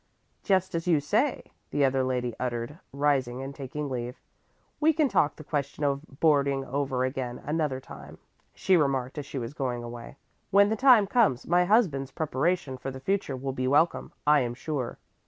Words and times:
"Just 0.41 0.73
as 0.73 0.87
you 0.87 0.99
say," 0.99 1.51
the 1.69 1.85
other 1.85 2.03
lady 2.03 2.33
uttered, 2.39 2.79
rising 2.91 3.43
and 3.43 3.53
taking 3.53 3.87
leave. 3.87 4.19
"We 4.79 4.93
can 4.93 5.07
talk 5.07 5.35
the 5.35 5.43
question 5.43 5.83
of 5.83 6.19
boarding 6.19 6.65
over 6.65 7.05
again 7.05 7.39
another 7.45 7.79
time," 7.79 8.17
she 8.55 8.75
remarked 8.75 9.19
as 9.19 9.27
she 9.27 9.37
was 9.37 9.53
going 9.53 9.83
away; 9.83 10.17
"when 10.49 10.69
the 10.69 10.75
time 10.75 11.05
comes, 11.05 11.45
my 11.45 11.65
husband's 11.65 12.09
preparation 12.09 12.77
for 12.79 12.89
the 12.89 12.99
future 12.99 13.35
will 13.37 13.53
be 13.53 13.67
welcome, 13.67 14.11
I 14.25 14.39
am 14.39 14.55
sure." 14.55 14.97